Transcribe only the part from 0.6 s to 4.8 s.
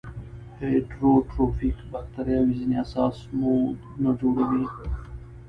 هیټروټروفیک باکتریاوې ځینې اساسي مواد نه جوړوي.